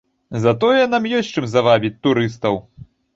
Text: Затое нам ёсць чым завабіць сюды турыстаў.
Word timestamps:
Затое 0.43 0.79
нам 0.93 1.05
ёсць 1.17 1.29
чым 1.39 1.45
завабіць 1.51 1.91
сюды 1.93 2.03
турыстаў. 2.09 2.59